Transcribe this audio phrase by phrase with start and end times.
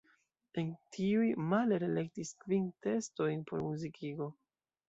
[0.61, 4.33] El tiuj Mahler elektis kvin tekstojn por muzikigo.